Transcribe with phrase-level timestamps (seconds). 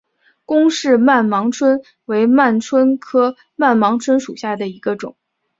[0.45, 5.15] 龚氏曼盲蝽为盲蝽科曼盲蝽属下的一个种。